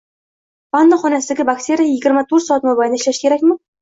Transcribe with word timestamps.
Vanna 0.75 0.97
xonasidagi 1.03 1.45
batareya 1.49 1.91
yigirma 1.91 2.25
to'rt 2.33 2.47
soat 2.47 2.67
mobaynida 2.71 3.01
ishlashi 3.03 3.27
kerakmi? 3.29 3.59